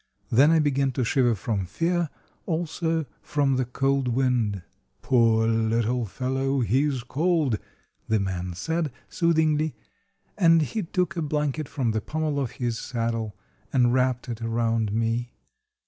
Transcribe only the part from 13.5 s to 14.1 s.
and